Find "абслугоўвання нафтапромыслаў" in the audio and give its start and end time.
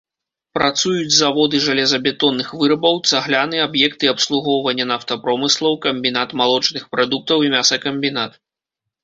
4.13-5.79